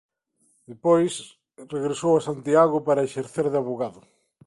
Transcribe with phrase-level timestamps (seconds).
[0.69, 1.13] Despois
[1.75, 3.99] regresou a Santiago para exercer de avogado.